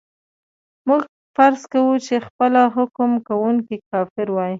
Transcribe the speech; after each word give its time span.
موږ 0.87 1.01
فرض 1.35 1.61
کوو 1.73 1.93
چې 2.05 2.15
خپله 2.27 2.61
حکم 2.75 3.11
کوونکی 3.27 3.75
کافر 3.91 4.27
وای. 4.31 4.49